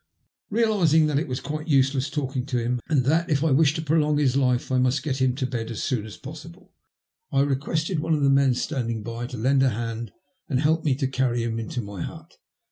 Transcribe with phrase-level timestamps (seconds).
[0.19, 3.75] '*\ Realising that it was quite useless talking to him, and that if I wished
[3.75, 6.73] to prolong his life I must get him to bed as soon as possible,
[7.31, 10.11] I requested one of the men standing by to lend a hand
[10.49, 12.37] and help me to carry him into my hut.